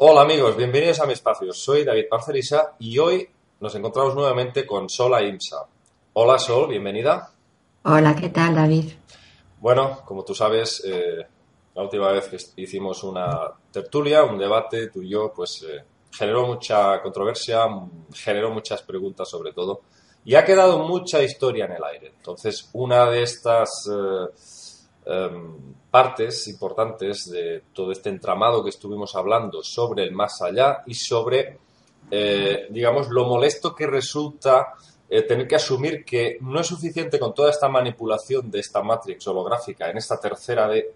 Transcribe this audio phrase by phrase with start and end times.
[0.00, 1.52] Hola amigos, bienvenidos a mi espacio.
[1.52, 5.66] Soy David Parcerisa y hoy nos encontramos nuevamente con Sola Imsa.
[6.12, 7.32] Hola Sol, bienvenida.
[7.82, 8.92] Hola, ¿qué tal David?
[9.58, 11.26] Bueno, como tú sabes, eh,
[11.74, 16.46] la última vez que hicimos una tertulia, un debate, tú y yo, pues eh, generó
[16.46, 17.66] mucha controversia,
[18.14, 19.80] generó muchas preguntas sobre todo,
[20.24, 22.12] y ha quedado mucha historia en el aire.
[22.16, 24.28] Entonces, una de estas eh,
[25.08, 30.94] em, partes importantes de todo este entramado que estuvimos hablando sobre el más allá y
[30.94, 31.58] sobre,
[32.70, 34.74] digamos, lo molesto que resulta
[35.10, 39.26] eh, tener que asumir que no es suficiente con toda esta manipulación de esta matrix
[39.26, 40.92] holográfica en esta tercera de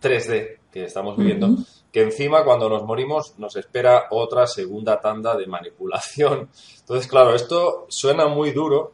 [0.00, 1.48] 3D que estamos viviendo,
[1.90, 6.48] que encima cuando nos morimos nos espera otra segunda tanda de manipulación.
[6.78, 8.92] Entonces, claro, esto suena muy duro,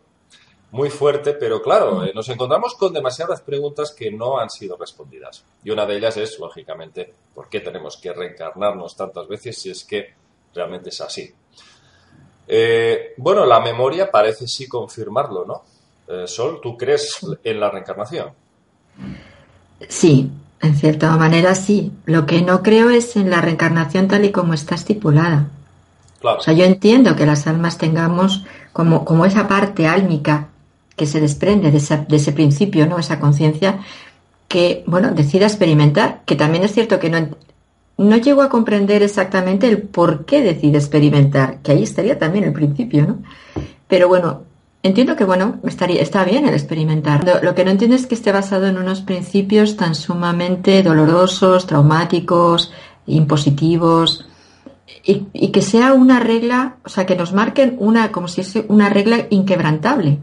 [0.74, 5.44] muy fuerte, pero claro, eh, nos encontramos con demasiadas preguntas que no han sido respondidas.
[5.62, 9.84] Y una de ellas es, lógicamente, ¿por qué tenemos que reencarnarnos tantas veces si es
[9.84, 10.14] que
[10.52, 11.32] realmente es así?
[12.48, 15.62] Eh, bueno, la memoria parece sí confirmarlo, ¿no?
[16.08, 18.32] Eh, Sol, ¿tú crees en la reencarnación?
[19.88, 20.28] Sí,
[20.60, 21.92] en cierta manera sí.
[22.04, 25.50] Lo que no creo es en la reencarnación tal y como está estipulada.
[26.20, 26.38] Claro.
[26.38, 30.48] O sea, yo entiendo que las almas tengamos como, como esa parte álmica
[30.96, 32.98] que se desprende de, de ese principio, ¿no?
[32.98, 33.80] Esa conciencia
[34.48, 37.18] que, bueno, decida experimentar, que también es cierto que no,
[37.96, 42.52] no llego a comprender exactamente el por qué decide experimentar, que ahí estaría también el
[42.52, 43.18] principio, ¿no?
[43.88, 44.42] Pero bueno,
[44.82, 47.24] entiendo que bueno, estaría, está bien el experimentar.
[47.42, 52.72] Lo, que no entiendo es que esté basado en unos principios tan sumamente dolorosos, traumáticos,
[53.06, 54.26] impositivos,
[55.04, 58.64] y, y, que sea una regla, o sea, que nos marquen una, como si fuese
[58.68, 60.18] una regla inquebrantable.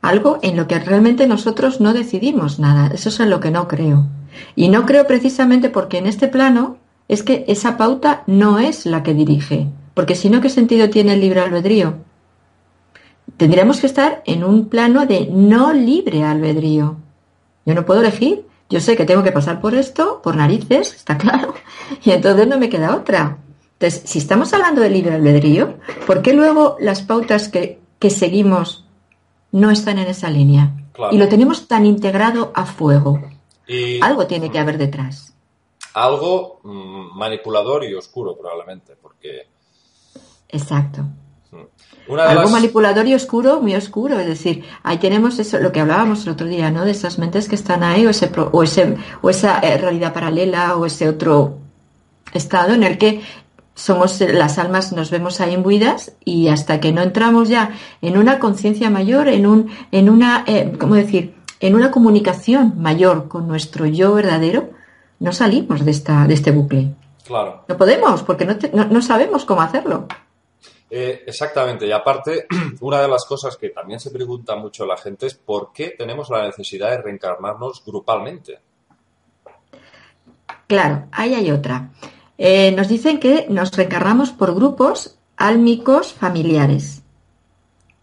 [0.00, 2.90] Algo en lo que realmente nosotros no decidimos nada.
[2.94, 4.06] Eso es en lo que no creo.
[4.54, 6.78] Y no creo precisamente porque en este plano
[7.08, 11.14] es que esa pauta no es la que dirige, porque si no, ¿qué sentido tiene
[11.14, 11.96] el libre albedrío?
[13.36, 16.96] Tendríamos que estar en un plano de no libre albedrío.
[17.64, 21.16] Yo no puedo elegir, yo sé que tengo que pasar por esto, por narices, está
[21.16, 21.54] claro,
[22.04, 23.38] y entonces no me queda otra.
[23.80, 25.74] Entonces, si estamos hablando de libre albedrío,
[26.06, 27.78] ¿por qué luego las pautas que,
[28.10, 28.87] seguimos
[29.52, 30.74] no están en esa línea?
[31.10, 33.20] Y lo tenemos tan integrado a fuego.
[34.00, 35.28] Algo tiene que haber detrás
[35.98, 39.46] algo mm, manipulador y oscuro probablemente, porque...
[40.48, 41.02] Exacto.
[41.50, 42.18] Mm.
[42.18, 46.32] algo manipulador y oscuro, muy oscuro, es decir, ahí tenemos eso, lo que hablábamos el
[46.32, 46.84] otro día, ¿no?
[46.84, 50.76] De esas mentes que están ahí, o, ese, o, ese, o esa eh, realidad paralela,
[50.76, 51.58] o ese otro
[52.32, 53.22] estado en el que
[53.78, 58.40] somos las almas nos vemos ahí imbuidas y hasta que no entramos ya en una
[58.40, 61.36] conciencia mayor, en un, en una, eh, ¿cómo decir?
[61.60, 64.70] En una comunicación mayor con nuestro yo verdadero,
[65.20, 66.92] no salimos de, esta, de este bucle.
[67.24, 67.64] Claro.
[67.68, 70.08] No podemos, porque no, no, sabemos cómo hacerlo.
[70.90, 72.46] Eh, exactamente, y aparte,
[72.80, 76.30] una de las cosas que también se pregunta mucho la gente es por qué tenemos
[76.30, 78.58] la necesidad de reencarnarnos grupalmente.
[80.66, 81.90] Claro, ahí hay otra.
[82.38, 87.02] Eh, nos dicen que nos reencarnamos por grupos álmicos familiares.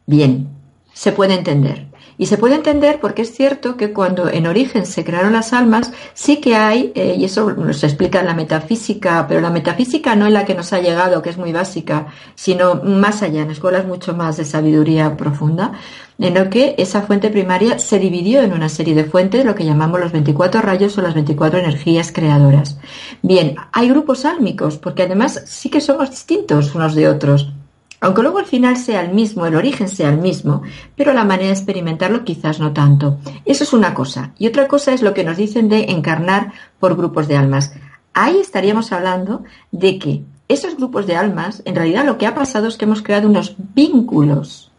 [0.05, 0.49] Bien,
[0.93, 1.87] se puede entender.
[2.17, 5.91] Y se puede entender porque es cierto que cuando en origen se crearon las almas,
[6.13, 10.25] sí que hay, eh, y eso nos explica en la metafísica, pero la metafísica no
[10.25, 13.85] es la que nos ha llegado, que es muy básica, sino más allá, en escuelas
[13.85, 15.73] mucho más de sabiduría profunda,
[16.17, 19.65] en lo que esa fuente primaria se dividió en una serie de fuentes, lo que
[19.65, 22.77] llamamos los 24 rayos o las 24 energías creadoras.
[23.21, 27.51] Bien, hay grupos álmicos, porque además sí que somos distintos unos de otros
[28.01, 30.61] aunque luego al final sea el mismo, el origen sea el mismo,
[30.95, 33.19] pero la manera de experimentarlo quizás no tanto.
[33.45, 34.33] Eso es una cosa.
[34.37, 37.73] Y otra cosa es lo que nos dicen de encarnar por grupos de almas.
[38.13, 42.67] Ahí estaríamos hablando de que esos grupos de almas, en realidad lo que ha pasado
[42.67, 44.71] es que hemos creado unos vínculos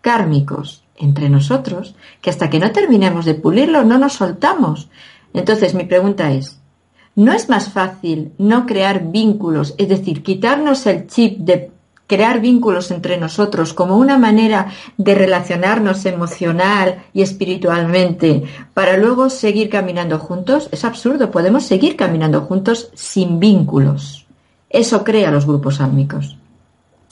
[0.00, 4.88] kármicos entre nosotros, que hasta que no terminemos de pulirlo no nos soltamos.
[5.32, 6.58] Entonces mi pregunta es,
[7.14, 11.70] ¿no es más fácil no crear vínculos, es decir, quitarnos el chip de
[12.12, 18.42] crear vínculos entre nosotros como una manera de relacionarnos emocional y espiritualmente
[18.74, 21.30] para luego seguir caminando juntos, es absurdo.
[21.30, 24.26] Podemos seguir caminando juntos sin vínculos.
[24.68, 26.36] Eso crea los grupos álmicos.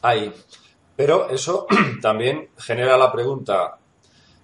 [0.03, 0.31] Ahí.
[0.97, 1.67] Pero eso
[2.03, 3.79] también genera la pregunta,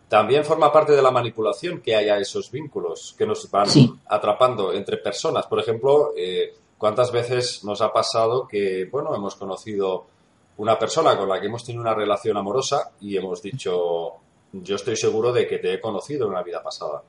[0.09, 3.69] también forma parte de la manipulación que haya esos vínculos que nos van
[4.07, 5.47] atrapando entre personas.
[5.49, 10.16] Por ejemplo, eh, ¿cuántas veces nos ha pasado que, bueno, hemos conocido
[10.59, 14.13] una persona con la que hemos tenido una relación amorosa y hemos dicho,
[14.53, 17.03] yo estoy seguro de que te he conocido en una vida pasada.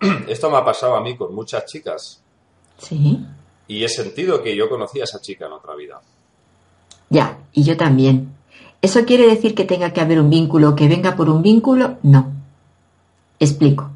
[0.28, 2.22] Esto me ha pasado a mí con muchas chicas.
[2.78, 3.24] Sí.
[3.68, 6.00] Y he sentido que yo conocía a esa chica en otra vida.
[7.10, 8.34] Ya, y yo también.
[8.80, 11.96] ¿Eso quiere decir que tenga que haber un vínculo, que venga por un vínculo?
[12.02, 12.32] No.
[13.38, 13.90] Explico.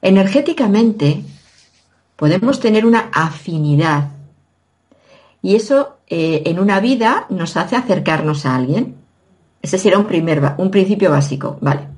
[0.00, 1.22] Energéticamente
[2.16, 4.10] podemos tener una afinidad
[5.42, 8.96] y eso eh, en una vida nos hace acercarnos a alguien.
[9.60, 11.88] Ese será un, primer, un principio básico, ¿vale?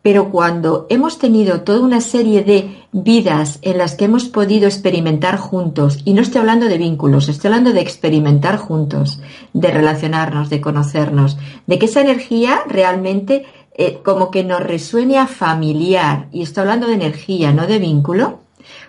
[0.00, 5.36] Pero cuando hemos tenido toda una serie de vidas en las que hemos podido experimentar
[5.36, 9.20] juntos, y no estoy hablando de vínculos, estoy hablando de experimentar juntos,
[9.52, 11.36] de relacionarnos, de conocernos,
[11.66, 13.44] de que esa energía realmente
[13.74, 18.40] eh, como que nos resuene a familiar, y estoy hablando de energía, no de vínculo,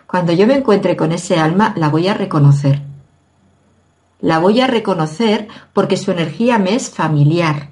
[0.08, 2.89] cuando yo me encuentre con ese alma, la voy a reconocer.
[4.22, 7.70] La voy a reconocer porque su energía me es familiar.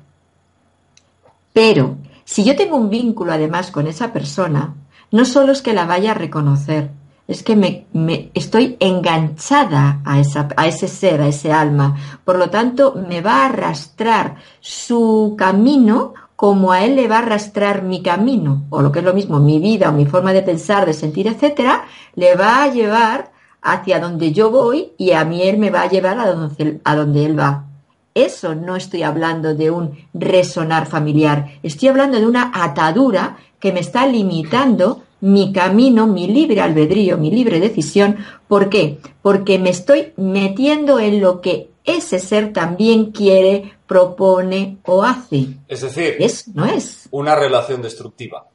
[1.53, 4.75] Pero si yo tengo un vínculo además con esa persona,
[5.11, 6.91] no solo es que la vaya a reconocer,
[7.27, 11.97] es que me, estoy enganchada a, esa, a ese ser, a ese alma.
[12.23, 17.23] Por lo tanto, me va a arrastrar su camino como a él le va a
[17.23, 20.43] arrastrar mi camino, o lo que es lo mismo, mi vida o mi forma de
[20.43, 23.31] pensar, de sentir, etcétera, le va a llevar
[23.73, 26.95] hacia donde yo voy y a mí él me va a llevar a donde, a
[26.95, 27.65] donde él va.
[28.13, 33.79] Eso no estoy hablando de un resonar familiar, estoy hablando de una atadura que me
[33.79, 38.17] está limitando mi camino, mi libre albedrío, mi libre decisión.
[38.47, 38.99] ¿Por qué?
[39.21, 45.47] Porque me estoy metiendo en lo que ese ser también quiere, propone o hace.
[45.67, 48.47] Es decir, es, no es una relación destructiva.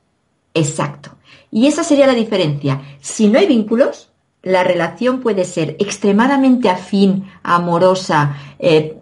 [0.54, 1.10] Exacto.
[1.50, 2.82] Y esa sería la diferencia.
[3.00, 4.11] Si no hay vínculos,
[4.42, 8.96] la relación puede ser extremadamente afín, amorosa, eh,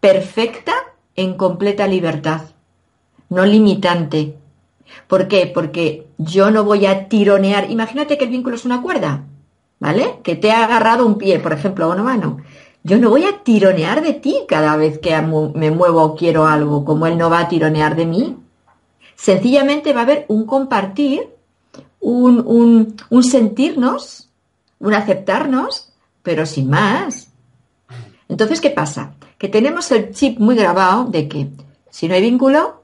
[0.00, 0.72] perfecta,
[1.16, 2.42] en completa libertad,
[3.28, 4.36] no limitante.
[5.06, 5.50] ¿Por qué?
[5.52, 7.70] Porque yo no voy a tironear.
[7.70, 9.24] Imagínate que el vínculo es una cuerda,
[9.80, 10.18] ¿vale?
[10.22, 12.38] Que te ha agarrado un pie, por ejemplo, o una mano.
[12.84, 16.84] Yo no voy a tironear de ti cada vez que me muevo o quiero algo,
[16.84, 18.36] como él no va a tironear de mí.
[19.14, 21.28] Sencillamente va a haber un compartir,
[22.00, 24.31] un, un, sentirnos,
[24.82, 25.92] un aceptarnos,
[26.22, 27.28] pero sin más.
[28.28, 29.14] Entonces, ¿qué pasa?
[29.38, 31.48] Que tenemos el chip muy grabado de que
[31.90, 32.82] si no hay vínculo,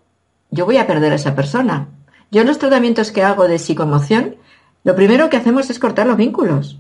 [0.51, 1.89] yo voy a perder a esa persona.
[2.31, 4.37] Yo en los tratamientos que hago de psicoemoción,
[4.85, 6.79] lo primero que hacemos es cortar los vínculos.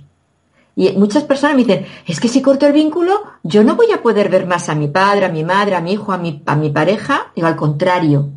[0.76, 4.02] Y muchas personas me dicen, es que si corto el vínculo, yo no voy a
[4.02, 6.54] poder ver más a mi padre, a mi madre, a mi hijo, a mi, a
[6.54, 7.32] mi pareja.
[7.34, 8.28] Digo, al contrario.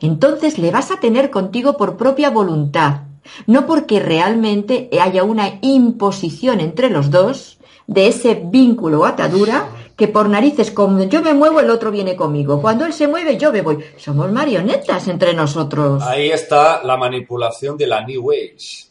[0.00, 3.02] Entonces le vas a tener contigo por propia voluntad,
[3.46, 10.08] no porque realmente haya una imposición entre los dos de ese vínculo o atadura que
[10.08, 12.60] por narices, como yo me muevo, el otro viene conmigo.
[12.60, 13.84] Cuando él se mueve, yo me voy.
[13.96, 16.02] Somos marionetas entre nosotros.
[16.02, 18.86] Ahí está la manipulación de la New Age.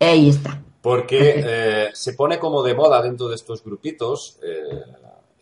[0.00, 0.60] Ahí está.
[0.80, 4.82] Porque eh, se pone como de moda dentro de estos grupitos eh,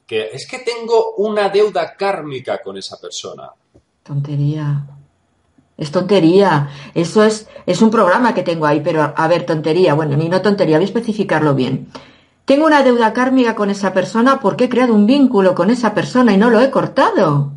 [0.07, 3.49] que es que tengo una deuda kármica con esa persona.
[4.03, 5.00] Tontería.
[5.81, 6.69] Es tontería.
[6.95, 9.95] Eso es, es un programa que tengo ahí, pero a ver, tontería.
[9.95, 11.89] Bueno, ni no tontería, voy a especificarlo bien.
[12.45, 16.33] Tengo una deuda kármica con esa persona porque he creado un vínculo con esa persona
[16.33, 17.51] y no lo he cortado.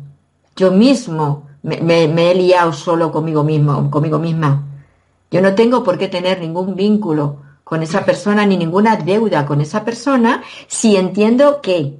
[0.56, 4.64] Yo mismo me, me he liado solo conmigo mismo, conmigo misma.
[5.30, 9.60] Yo no tengo por qué tener ningún vínculo con esa persona ni ninguna deuda con
[9.60, 11.96] esa persona si entiendo que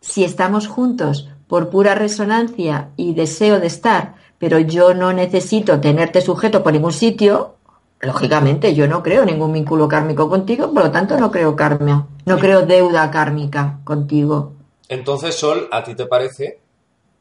[0.00, 6.20] si estamos juntos por pura resonancia y deseo de estar, pero yo no necesito tenerte
[6.20, 7.54] sujeto por ningún sitio,
[8.00, 12.38] lógicamente yo no creo ningún vínculo kármico contigo, por lo tanto no creo karma, no
[12.38, 14.52] creo deuda kármica contigo.
[14.88, 16.60] Entonces, Sol, ¿a ti te parece,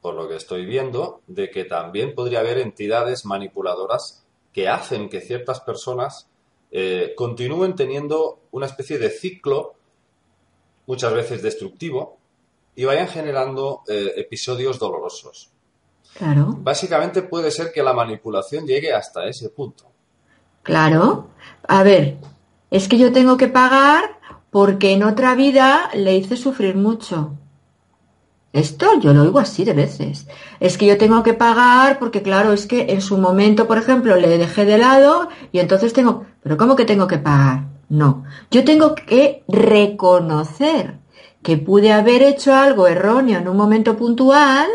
[0.02, 5.22] por lo que estoy viendo, de que también podría haber entidades manipuladoras que hacen que
[5.22, 6.28] ciertas personas
[6.72, 9.76] eh, continúen teniendo una especie de ciclo,
[10.86, 12.18] muchas veces destructivo,
[12.76, 15.55] y vayan generando eh, episodios dolorosos.
[16.18, 16.56] Claro.
[16.60, 19.86] Básicamente puede ser que la manipulación llegue hasta ese punto.
[20.64, 21.28] Claro.
[21.68, 22.18] A ver,
[22.72, 24.20] es que yo tengo que pagar
[24.50, 27.34] porque en otra vida le hice sufrir mucho.
[28.54, 30.28] Esto yo lo oigo así de veces.
[30.62, 34.16] Es que yo tengo que pagar porque claro, es que en su momento, por ejemplo,
[34.16, 37.66] le dejé de lado y entonces tengo, pero ¿cómo que tengo que pagar?
[37.90, 41.00] No, yo tengo que reconocer
[41.44, 44.68] que pude haber hecho algo erróneo en un momento puntual,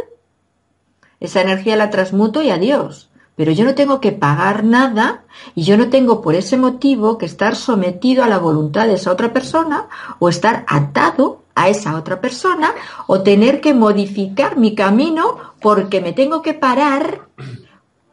[1.20, 3.10] esa energía la transmuto y adiós.
[3.36, 5.22] Pero yo no tengo que pagar nada
[5.54, 9.12] y yo no tengo por ese motivo que estar sometido a la voluntad de esa
[9.12, 9.86] otra persona
[10.18, 12.74] o estar atado a esa otra persona
[13.06, 17.28] o tener que modificar mi camino porque me tengo que parar,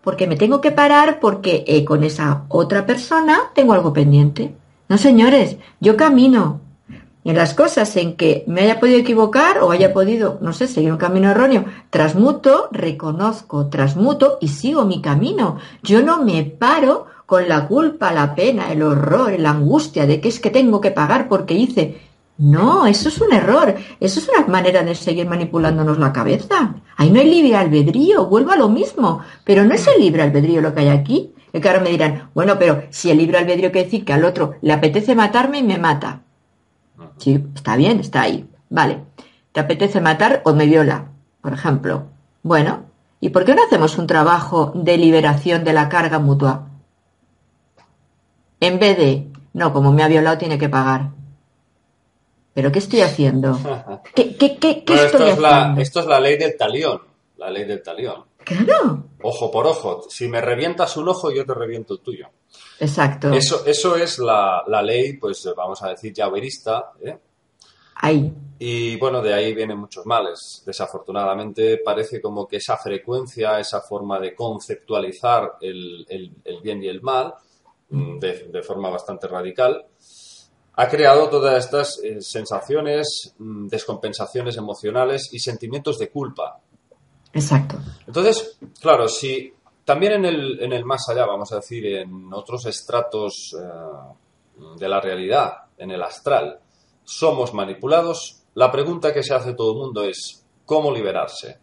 [0.02, 4.56] porque me tengo que parar porque eh, con esa otra persona tengo algo pendiente.
[4.90, 6.62] No, señores, yo camino.
[7.28, 10.94] En las cosas en que me haya podido equivocar o haya podido, no sé, seguir
[10.94, 15.58] un camino erróneo, transmuto, reconozco, transmuto y sigo mi camino.
[15.84, 20.30] Yo no me paro con la culpa, la pena, el horror, la angustia de que
[20.30, 22.00] es que tengo que pagar porque hice.
[22.38, 23.76] No, eso es un error.
[24.00, 26.76] Eso es una manera de seguir manipulándonos la cabeza.
[26.96, 29.20] Ahí no hay libre albedrío, vuelvo a lo mismo.
[29.44, 31.34] Pero no es el libre albedrío lo que hay aquí.
[31.52, 34.56] Que claro me dirán, bueno, pero si el libre albedrío quiere decir que al otro
[34.62, 36.22] le apetece matarme y me mata.
[37.18, 38.48] Sí, está bien, está ahí.
[38.70, 39.04] Vale.
[39.51, 41.10] ¿Te apetece matar o me viola?
[41.42, 42.06] Por ejemplo.
[42.44, 42.86] Bueno,
[43.20, 46.68] ¿y por qué no hacemos un trabajo de liberación de la carga mutua?
[48.60, 51.12] En vez de, no, como me ha violado tiene que pagar.
[52.54, 53.60] ¿Pero qué estoy haciendo?
[54.16, 57.01] ¿Qué, qué, qué, esto estoy es La, esto es la ley del talión.
[57.38, 58.25] La ley del talión.
[58.48, 59.10] Claro.
[59.22, 60.06] Ojo por ojo.
[60.10, 62.30] Si me revientas un ojo, yo te reviento el tuyo.
[62.80, 63.34] Exacto.
[63.34, 66.94] Eso, eso es la, ley, pues vamos a decir, yaverista.
[67.01, 67.18] ¿eh?
[67.96, 68.34] Ahí.
[68.58, 70.63] Y bueno, de ahí vienen muchos males.
[70.66, 76.06] Desafortunadamente parece como que esa frecuencia, esa forma de conceptualizar el,
[76.63, 77.34] bien y el mal,
[77.89, 79.86] mm, de, de forma bastante radical,
[80.80, 86.62] ha creado todas estas eh, sensaciones, mm, descompensaciones emocionales y sentimientos de culpa.
[87.38, 87.77] Exacto.
[88.08, 89.53] Entonces, claro, si
[89.86, 94.89] también en el, en el más allá, vamos a decir, en otros estratos eh, de
[94.89, 96.60] la realidad, en el astral,
[97.03, 101.60] somos manipulados, la pregunta que se hace todo el mundo es, ¿cómo liberarse?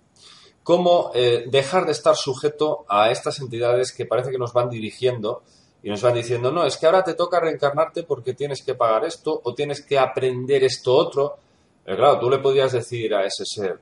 [0.63, 5.43] ¿Cómo eh, dejar de estar sujeto a estas entidades que parece que nos van dirigiendo
[5.83, 9.05] y nos van diciendo, no, es que ahora te toca reencarnarte porque tienes que pagar
[9.05, 11.37] esto o tienes que aprender esto otro.
[11.85, 13.79] Pero claro, tú le podías decir a ese ser,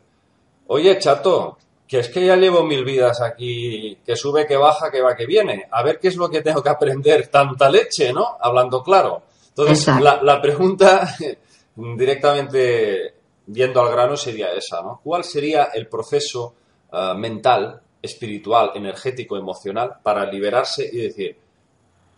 [0.66, 1.58] oye, chato,
[1.92, 5.26] que es que ya llevo mil vidas aquí, que sube, que baja, que va, que
[5.26, 5.68] viene.
[5.70, 8.38] A ver qué es lo que tengo que aprender, tanta leche, ¿no?
[8.40, 9.24] Hablando claro.
[9.50, 11.14] Entonces, la, pregunta
[11.76, 13.12] directamente
[13.44, 15.02] viendo al grano sería esa, ¿no?
[15.04, 16.54] ¿Cuál sería el proceso
[16.90, 21.36] eh, mental, espiritual, energético, emocional para liberarse y decir,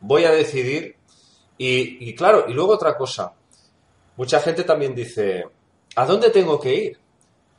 [0.03, 0.95] voy a decidir.
[1.59, 3.33] Y, claro, y luego otra cosa.
[4.17, 5.47] Mucha gente también dice,
[5.97, 6.99] ¿a dónde tengo que ir?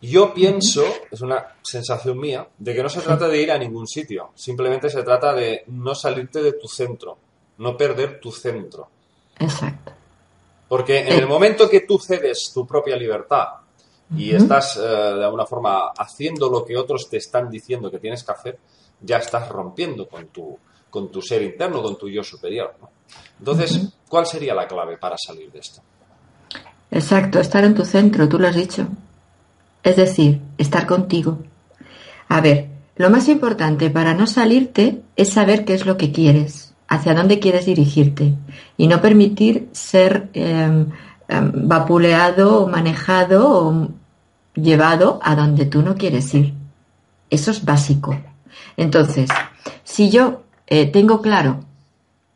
[0.01, 3.87] Yo pienso, es una sensación mía, de que no se trata de ir a ningún
[3.87, 7.17] sitio, simplemente se trata de no salirte de tu centro,
[7.57, 8.89] no perder tu centro.
[9.39, 9.93] Exacto.
[10.67, 13.47] Porque en el momento que tú cedes tu propia libertad
[14.15, 18.23] y estás eh, de alguna forma haciendo lo que otros te están diciendo que tienes
[18.23, 18.59] que hacer,
[19.01, 20.57] ya estás rompiendo con tu,
[20.89, 22.75] con tu ser interno, con tu yo superior.
[23.39, 25.81] Entonces, ¿cuál sería la clave para salir de esto?
[26.91, 28.87] Exacto, estar en tu centro, tú lo has dicho.
[29.85, 31.37] Es decir, estar contigo.
[32.27, 36.73] A ver, lo más importante para no salirte es saber qué es lo que quieres,
[36.87, 38.33] hacia dónde quieres dirigirte
[38.77, 40.87] y no permitir ser em,
[41.27, 43.87] em, vapuleado o manejado o
[44.55, 46.53] llevado a donde tú no quieres ir.
[47.29, 48.17] Eso es básico.
[48.77, 49.29] Entonces,
[49.83, 51.59] si yo eh, tengo claro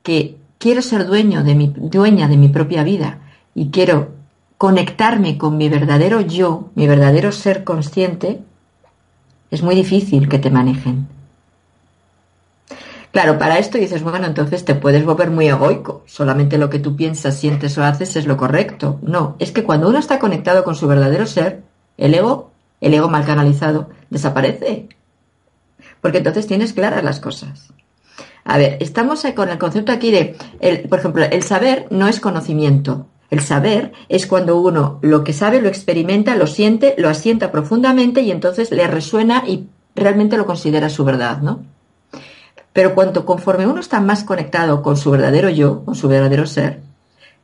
[0.04, 3.22] que quiero ser dueño de mi, dueña de mi propia vida
[3.56, 4.19] y quiero
[4.60, 8.42] conectarme con mi verdadero yo, mi verdadero ser consciente,
[9.52, 11.08] es muy difícil que te manejen.
[13.14, 16.04] Claro, para esto dices, bueno, entonces te puedes volver muy egoico.
[16.08, 19.00] Solamente lo que tú piensas, sientes o haces es lo correcto.
[19.02, 21.64] No, es que cuando uno está conectado con su verdadero ser,
[21.98, 22.52] el ego,
[22.82, 24.90] el ego mal canalizado, desaparece.
[26.02, 27.72] Porque entonces tienes claras las cosas.
[28.44, 32.20] A ver, estamos con el concepto aquí de, el, por ejemplo, el saber no es
[32.20, 33.08] conocimiento.
[33.30, 38.22] El saber es cuando uno lo que sabe lo experimenta, lo siente, lo asienta profundamente
[38.22, 41.64] y entonces le resuena y realmente lo considera su verdad, ¿no?
[42.74, 46.82] Pero cuanto conforme uno está más conectado con su verdadero yo, con su verdadero ser,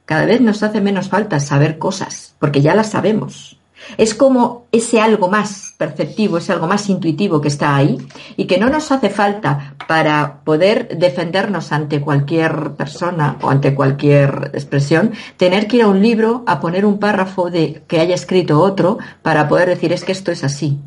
[0.05, 3.59] cada vez nos hace menos falta saber cosas, porque ya las sabemos.
[3.97, 7.97] Es como ese algo más perceptivo, ese algo más intuitivo que está ahí
[8.37, 14.51] y que no nos hace falta para poder defendernos ante cualquier persona o ante cualquier
[14.53, 18.61] expresión, tener que ir a un libro a poner un párrafo de que haya escrito
[18.61, 20.79] otro para poder decir es que esto es así.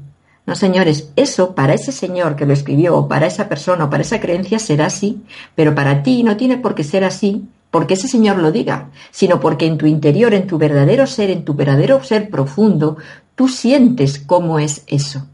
[0.48, 4.00] No, señores, eso para ese señor que lo escribió, o para esa persona, o para
[4.00, 5.22] esa creencia será así,
[5.54, 9.40] pero para ti no tiene por qué ser así porque ese Señor lo diga, sino
[9.40, 12.96] porque en tu interior, en tu verdadero ser, en tu verdadero ser profundo,
[13.34, 15.26] tú sientes cómo es eso.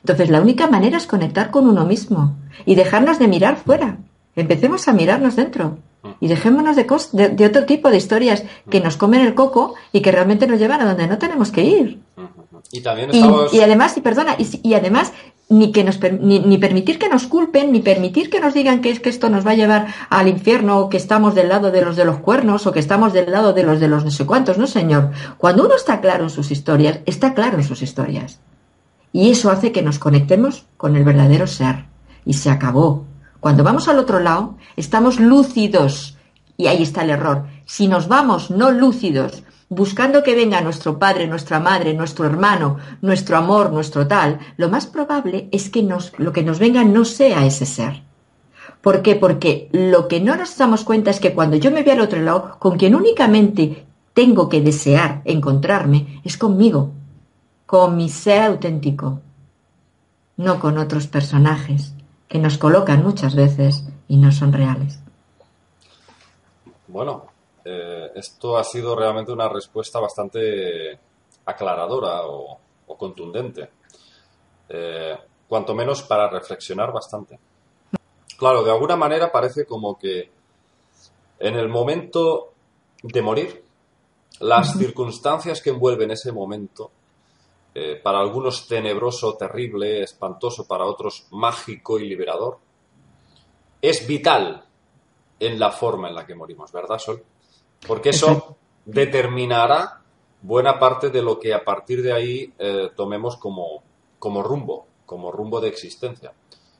[0.00, 2.36] Entonces la única manera es conectar con uno mismo
[2.66, 3.98] y dejarnos de mirar fuera.
[4.36, 5.78] Empecemos a mirarnos dentro
[6.20, 10.12] y dejémonos de, de, otro tipo de historias que nos comen el coco y que
[10.12, 12.00] realmente nos llevan a donde no tenemos que ir.
[12.72, 13.54] Y también estamos...
[13.54, 15.12] y, además, y perdona, y, además
[15.48, 19.00] ni que nos ni, permitir que nos culpen, ni permitir que nos digan que es
[19.00, 21.96] que esto nos va a llevar al infierno, o que estamos del lado de los
[21.96, 24.58] de los cuernos, o que estamos del lado de los de los no sé cuántos,
[24.58, 25.10] no señor.
[25.38, 28.40] Cuando uno está claro en sus historias, está claro en sus historias.
[29.12, 31.84] Y eso hace que nos conectemos con el verdadero ser.
[32.24, 33.04] Y se acabó.
[33.38, 36.18] Cuando vamos al otro lado, estamos lúcidos.
[36.56, 37.46] Y ahí está el error.
[37.64, 43.36] Si nos vamos no lúcidos, buscando que venga nuestro padre, nuestra madre, nuestro hermano, nuestro
[43.36, 47.46] amor, nuestro tal, lo más probable es que nos, lo que nos venga no sea
[47.46, 48.02] ese ser.
[48.80, 49.16] ¿Por qué?
[49.16, 52.20] Porque lo que no nos damos cuenta es que cuando yo me voy al otro
[52.20, 56.92] lado, con quien únicamente tengo que desear encontrarme es conmigo,
[57.66, 59.20] con mi ser auténtico,
[60.36, 61.94] no con otros personajes
[62.28, 64.98] que nos colocan muchas veces y no son reales.
[66.88, 67.24] Bueno,
[67.64, 70.98] eh, esto ha sido realmente una respuesta bastante
[71.46, 72.60] aclaradora o,
[72.98, 73.70] contundente.
[74.68, 75.16] Eh,
[75.48, 77.38] cuanto menos para reflexionar bastante.
[78.38, 80.30] Claro, de alguna manera parece como que
[81.38, 82.52] en el momento
[83.02, 83.64] de morir,
[84.40, 86.90] las circunstancias que envuelven ese momento,
[87.74, 92.58] eh, para algunos tenebroso, terrible, espantoso, para otros mágico y liberador,
[93.82, 94.64] es vital
[95.40, 97.22] en la forma en la que morimos, ¿verdad, Sol?
[97.86, 100.00] Porque eso determinará
[100.42, 103.82] buena parte de lo que a partir de ahí eh, tomemos como,
[104.18, 106.32] como rumbo, como rumbo de existencia.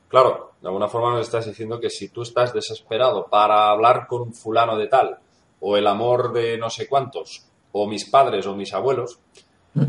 [0.07, 4.33] Claro, de alguna forma nos estás diciendo que si tú estás desesperado para hablar con
[4.33, 5.17] fulano de tal,
[5.59, 9.19] o el amor de no sé cuántos, o mis padres o mis abuelos,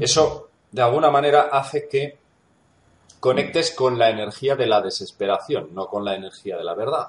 [0.00, 2.18] eso de alguna manera hace que
[3.20, 7.09] conectes con la energía de la desesperación, no con la energía de la verdad.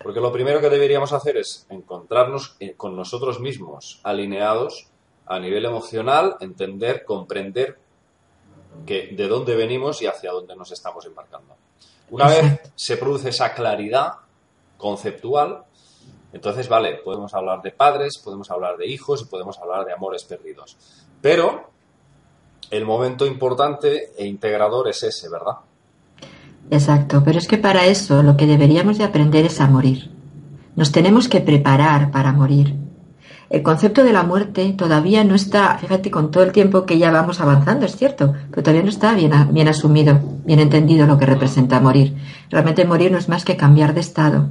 [0.00, 4.88] Porque lo primero que deberíamos hacer es encontrarnos eh, con nosotros mismos alineados
[5.26, 7.78] a nivel emocional, entender, comprender
[8.86, 11.56] que de dónde venimos y hacia dónde nos estamos embarcando.
[12.10, 14.12] Una vez se produce esa claridad
[14.78, 15.64] conceptual,
[16.32, 20.24] entonces, vale, podemos hablar de padres, podemos hablar de hijos y podemos hablar de amores
[20.24, 20.76] perdidos.
[21.20, 21.70] Pero
[22.70, 25.54] el momento importante e integrador es ese, ¿verdad?
[26.70, 30.10] Exacto, pero es que para eso lo que deberíamos de aprender es a morir.
[30.76, 32.76] Nos tenemos que preparar para morir.
[33.50, 37.10] El concepto de la muerte todavía no está, fíjate, con todo el tiempo que ya
[37.10, 41.24] vamos avanzando, es cierto, pero todavía no está bien, bien asumido, bien entendido lo que
[41.24, 42.14] representa morir.
[42.50, 44.50] Realmente morir no es más que cambiar de estado.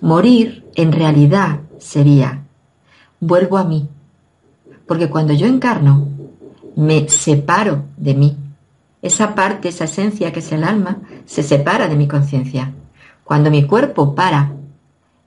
[0.00, 2.44] Morir, en realidad, sería,
[3.18, 3.88] vuelvo a mí.
[4.86, 6.06] Porque cuando yo encarno,
[6.76, 8.36] me separo de mí
[9.02, 12.72] esa parte, esa esencia que es el alma, se separa de mi conciencia.
[13.24, 14.52] Cuando mi cuerpo para,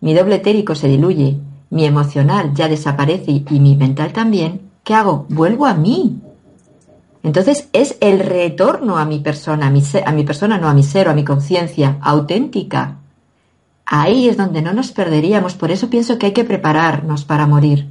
[0.01, 1.37] mi doble etérico se diluye,
[1.69, 5.25] mi emocional ya desaparece y mi mental también, ¿qué hago?
[5.29, 6.19] Vuelvo a mí.
[7.23, 10.83] Entonces es el retorno a mi persona, a mi, a mi persona, no a mi
[10.83, 12.97] ser, a mi conciencia auténtica.
[13.85, 17.90] Ahí es donde no nos perderíamos, por eso pienso que hay que prepararnos para morir.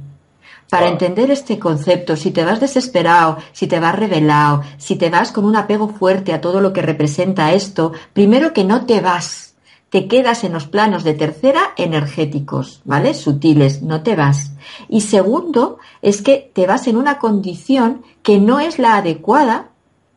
[0.71, 5.33] Para entender este concepto, si te vas desesperado, si te vas revelado, si te vas
[5.33, 9.55] con un apego fuerte a todo lo que representa esto, primero que no te vas,
[9.89, 13.13] te quedas en los planos de tercera energéticos, ¿vale?
[13.13, 14.53] Sutiles, no te vas.
[14.87, 19.71] Y segundo, es que te vas en una condición que no es la adecuada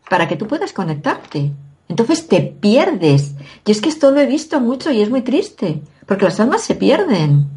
[0.09, 1.51] para que tú puedas conectarte.
[1.89, 3.35] Entonces te pierdes.
[3.67, 6.63] Y es que esto lo he visto mucho y es muy triste, porque las almas
[6.63, 7.49] se pierden.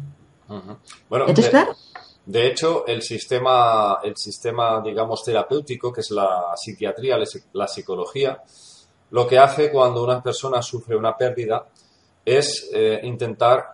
[1.08, 1.76] Bueno, Entonces, claro
[2.28, 7.18] de hecho, el sistema, el sistema, digamos, terapéutico, que es la psiquiatría,
[7.54, 8.42] la psicología,
[9.12, 11.66] lo que hace cuando una persona sufre una pérdida
[12.22, 13.68] es eh, intentar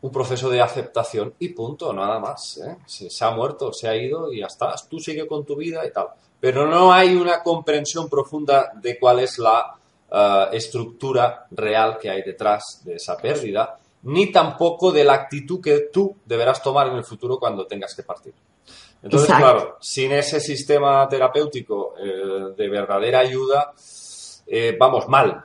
[0.00, 2.56] un proceso de aceptación y punto, nada más.
[2.66, 2.78] ¿eh?
[2.86, 4.74] Se, ha muerto, se ha ido y ya está.
[4.88, 6.06] Tú sigue con tu vida y tal.
[6.40, 9.74] Pero no hay una comprensión profunda de cuál es la
[10.10, 15.88] eh, estructura real que hay detrás de esa pérdida ni tampoco de la actitud que
[15.92, 18.34] tú deberás tomar en el futuro cuando tengas que partir.
[19.02, 23.72] Entonces, claro, sin ese sistema terapéutico eh, de verdadera ayuda,
[24.46, 25.44] eh, vamos mal.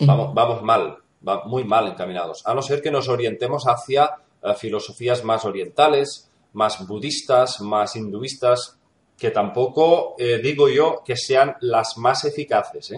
[0.00, 2.46] Vamos, vamos mal, va muy mal encaminados.
[2.46, 8.78] A no ser que nos orientemos hacia eh, filosofías más orientales, más budistas, más hinduistas,
[9.18, 12.94] que tampoco digo yo que sean las más eficaces,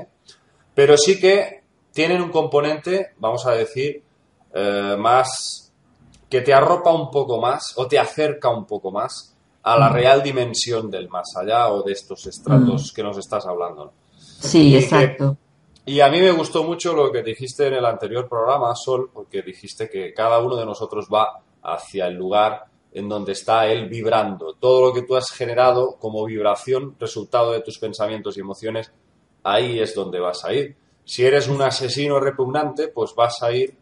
[0.74, 4.02] pero sí que tienen un componente, vamos a decir,
[4.98, 5.72] más
[6.28, 10.22] que te arropa un poco más o te acerca un poco más a la real
[10.22, 12.94] dimensión del más allá o de estos estratos mm.
[12.94, 13.92] que nos estás hablando.
[14.16, 15.36] Sí, exacto.
[15.84, 19.42] y a mí me gustó mucho lo que dijiste en el anterior programa, Sol, porque
[19.42, 24.54] dijiste que cada uno de nosotros va hacia el lugar en donde está él vibrando.
[24.54, 28.90] Todo lo que tú has generado como vibración, resultado de tus pensamientos y emociones,
[29.42, 30.76] ahí es donde vas a ir.
[31.04, 33.76] Si eres un asesino repugnante, pues vas a ir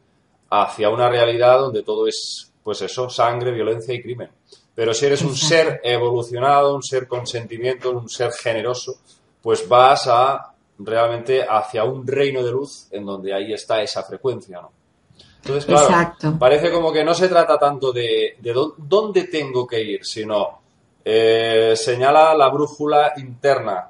[0.51, 4.31] hacia una realidad donde todo es, pues eso, sangre, violencia y crimen.
[4.75, 8.99] Pero si eres un ser evolucionado, un ser con sentimientos, un ser generoso,
[9.43, 14.61] pues vas a realmente hacia un reino de luz en donde ahí está esa frecuencia,
[14.61, 14.71] ¿no?
[15.43, 18.37] Entonces, claro, parece como que no se trata tanto de,
[18.77, 20.61] dónde tengo que ir, sino
[21.05, 23.89] eh, señala la brújula interna,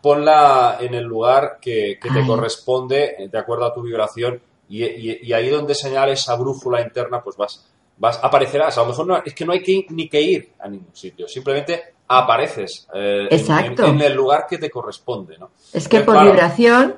[0.00, 5.50] ponla en el lugar que, te corresponde de acuerdo a tu vibración y, y, ahí
[5.50, 7.66] donde señala esa brújula interna, pues vas
[8.00, 8.76] vas, aparecerás.
[8.78, 11.28] A lo mejor no, es que no hay que, ni que ir a ningún sitio,
[11.28, 15.38] simplemente apareces eh, en, el lugar que te corresponde.
[15.38, 15.50] ¿no?
[15.72, 16.96] Es que por vibración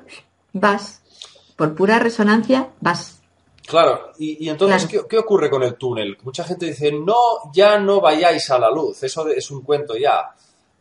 [0.53, 1.03] vas,
[1.55, 3.19] por pura resonancia vas.
[3.67, 6.17] Claro, y, entonces, ¿qué, ocurre con el túnel?
[6.23, 7.15] Mucha gente dice, no,
[7.53, 10.35] ya no vayáis a la luz, eso es un cuento ya.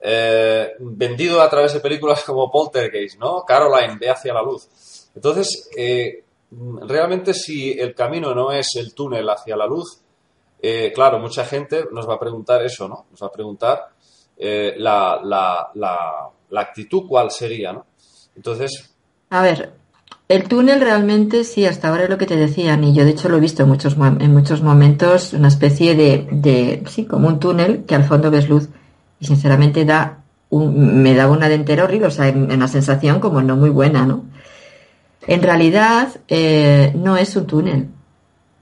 [0.04, 3.44] Eh, vendido a través de películas como Poltergeist, ¿no?
[3.44, 4.68] Caroline, ve hacia la luz.
[5.14, 6.24] Entonces, eh,
[6.82, 10.00] realmente si el camino no es el túnel hacia la luz,
[10.60, 13.06] eh, claro, mucha gente nos va a preguntar eso, ¿no?
[13.10, 13.88] Nos va a preguntar
[14.36, 17.86] eh, la, la, la, actitud cuál sería, ¿no?
[18.36, 18.94] Entonces...
[19.30, 19.72] A ver,
[20.28, 23.28] el túnel realmente, sí, hasta ahora es lo que te decían, y yo de hecho
[23.28, 27.40] lo he visto en muchos, en muchos momentos, una especie de, de, sí, como un
[27.40, 28.68] túnel que al fondo ves luz,
[29.18, 30.22] y sinceramente da
[30.58, 34.24] me da una dentera horrible, o sea, una sensación como no muy buena, ¿no?
[35.26, 37.88] En realidad, eh, no es un túnel,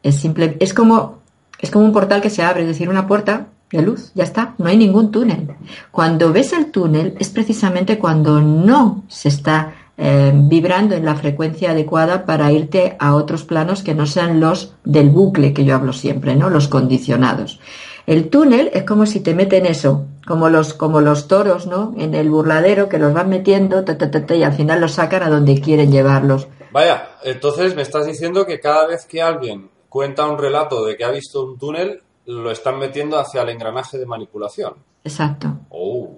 [0.03, 1.21] es simple, es como
[1.61, 4.55] es como un portal que se abre, es decir, una puerta de luz, ya está,
[4.59, 5.49] no hay ningún túnel.
[5.91, 11.71] Cuando ves el túnel es precisamente cuando no se está eh, vibrando en la frecuencia
[11.71, 15.93] adecuada para irte a otros planos que no sean los del bucle que yo hablo
[15.93, 16.49] siempre, ¿no?
[16.51, 17.61] Los condicionados.
[18.07, 21.95] El túnel es como si te meten eso, como los, como los toros, ¿no?
[21.99, 23.85] En el burladero que los van metiendo
[24.29, 26.49] y al final los sacan a donde quieren llevarlos.
[26.73, 31.05] Vaya, entonces me estás diciendo que cada vez que alguien cuenta un relato de que
[31.05, 34.75] ha visto un túnel, lo están metiendo hacia el engranaje de manipulación.
[35.05, 35.49] Exacto.
[35.71, 36.17] Oh.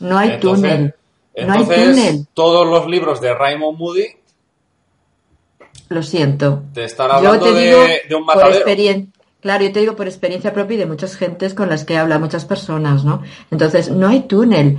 [0.00, 0.94] No hay túnel.
[1.36, 2.26] no hay túnel.
[2.32, 4.06] Todos los libros de Raymond Moody.
[5.90, 6.62] Lo siento.
[6.72, 8.64] Te están hablando de, un matadero.
[9.40, 12.18] Claro, yo te digo por experiencia propia y de muchas gentes con las que habla,
[12.18, 13.22] muchas personas, ¿no?
[13.50, 14.78] Entonces, no hay túnel.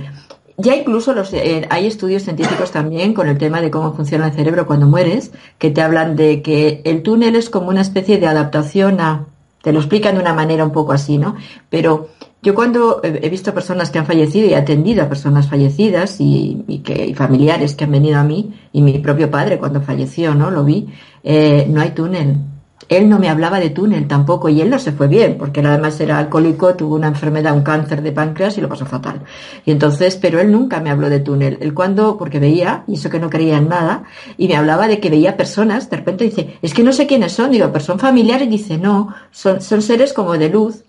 [0.56, 4.32] Ya incluso los, eh, hay estudios científicos también con el tema de cómo funciona el
[4.32, 8.28] cerebro cuando mueres, que te hablan de que el túnel es como una especie de
[8.28, 9.26] adaptación a,
[9.62, 11.34] te lo explican de una manera un poco así, ¿no?
[11.68, 12.10] Pero
[12.42, 16.64] yo cuando he visto personas que han fallecido y he atendido a personas fallecidas y,
[16.68, 20.34] y que, y familiares que han venido a mí, y mi propio padre cuando falleció,
[20.34, 20.52] ¿no?
[20.52, 20.88] Lo vi,
[21.24, 22.36] eh, no hay túnel
[22.88, 25.66] él no me hablaba de túnel tampoco y él no se fue bien porque él
[25.66, 29.22] además era alcohólico, tuvo una enfermedad, un cáncer de páncreas y lo pasó fatal.
[29.64, 31.58] Y entonces, pero él nunca me habló de túnel.
[31.60, 34.04] Él cuando, porque veía, y eso que no creía en nada,
[34.36, 37.32] y me hablaba de que veía personas, de repente dice, es que no sé quiénes
[37.32, 40.84] son, digo, pero son familiares, y dice, no, son, son seres como de luz,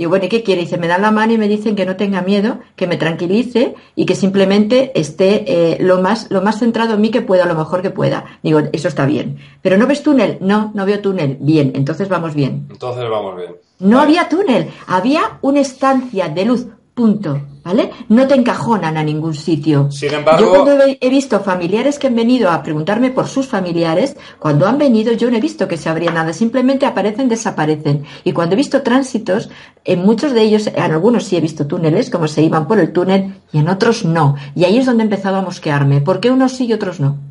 [0.00, 0.62] y bueno, ¿y qué quiere?
[0.62, 3.74] Dice, me dan la mano y me dicen que no tenga miedo, que me tranquilice
[3.94, 7.54] y que simplemente esté eh, lo, más, lo más centrado en mí que pueda, lo
[7.54, 8.24] mejor que pueda.
[8.42, 9.36] Digo, eso está bien.
[9.60, 10.38] Pero ¿no ves túnel?
[10.40, 11.36] No, no veo túnel.
[11.38, 12.66] Bien, entonces vamos bien.
[12.70, 13.50] Entonces vamos bien.
[13.78, 16.66] No había túnel, había una estancia de luz
[17.00, 17.90] punto, ¿vale?
[18.10, 19.90] No te encajonan a ningún sitio.
[19.90, 24.18] Sin embargo, yo cuando he visto familiares que han venido a preguntarme por sus familiares,
[24.38, 28.04] cuando han venido yo no he visto que se abría nada, simplemente aparecen, desaparecen.
[28.22, 29.48] Y cuando he visto tránsitos,
[29.86, 32.92] en muchos de ellos, en algunos sí he visto túneles, como se iban por el
[32.92, 34.36] túnel, y en otros no.
[34.54, 36.02] Y ahí es donde empezaba a mosquearme.
[36.02, 37.29] ¿Por qué unos sí y otros no?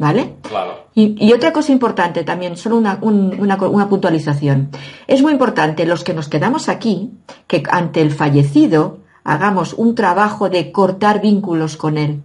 [0.00, 0.36] ¿Vale?
[0.40, 0.86] Claro.
[0.94, 4.70] Y, otra cosa importante también, solo una, una, puntualización.
[5.06, 7.10] Es muy importante los que nos quedamos aquí,
[7.46, 12.22] que ante el fallecido hagamos un trabajo de cortar vínculos con él.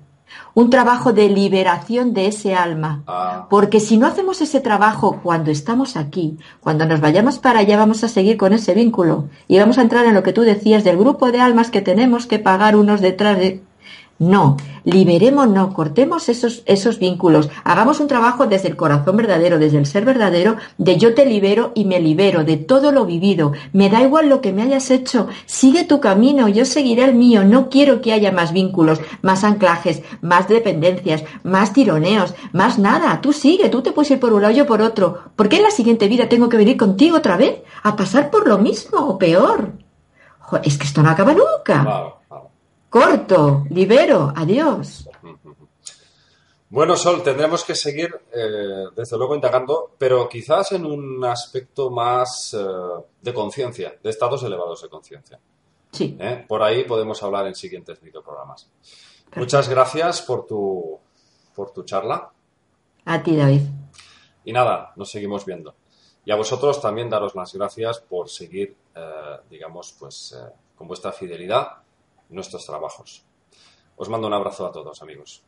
[0.54, 3.04] un trabajo de liberación de ese alma.
[3.08, 3.48] Ah.
[3.50, 8.06] Porque si no hacemos ese trabajo cuando estamos aquí, cuando nos vayamos para allá, vamos
[8.06, 10.98] a seguir con ese vínculo y vamos a entrar en lo que tú decías del
[10.98, 13.62] grupo de almas que tenemos que pagar unos detrás de
[14.18, 19.78] no, liberemos, no, cortemos esos, esos vínculos, hagamos un trabajo desde el corazón verdadero, desde
[19.78, 23.52] el ser verdadero, de yo te libero y me libero de todo lo vivido.
[23.74, 27.44] Me da igual lo que me hayas hecho, sigue tu camino, yo seguiré el mío,
[27.44, 33.20] no quiero que haya más vínculos, más anclajes, más dependencias, más tironeos, más nada.
[33.20, 35.24] Tú sigue, tú te puedes ir por un lado, yo por otro.
[35.36, 37.64] ¿Por qué en la siguiente vida tengo que venir contigo otra vez?
[37.84, 39.74] A pasar por lo mismo o peor.
[40.64, 42.16] es que esto no acaba nunca
[42.96, 45.10] corto, libero, adiós.
[46.70, 52.54] Bueno, Sol, tendremos que seguir, eh, desde luego, indagando, pero quizás en un aspecto más
[52.54, 52.66] eh,
[53.22, 55.38] de conciencia, de estados elevados de conciencia.
[55.92, 56.16] Sí.
[56.18, 56.46] ¿Eh?
[56.48, 58.72] Por ahí podemos hablar en siguientes videoprogramas.
[59.36, 60.98] Muchas gracias por tu,
[61.54, 62.32] por tu charla.
[63.04, 63.64] A ti, David.
[64.46, 65.76] Y nada, nos seguimos viendo.
[66.24, 68.78] Y a vosotros también daros las gracias por seguir,
[69.50, 70.38] digamos, pues
[70.78, 71.85] con vuestra fidelidad
[72.36, 73.26] nuestros trabajos.
[73.96, 75.44] Os mando un abrazo a todos, amigos.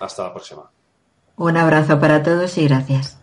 [0.00, 0.70] Hasta la próxima.
[1.36, 3.18] Un abrazo para todos y gracias.